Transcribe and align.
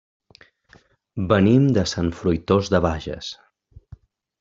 Venim 1.33 1.69
de 1.77 1.85
Sant 1.95 2.11
Fruitós 2.23 2.75
de 2.77 2.83
Bages. 2.91 3.33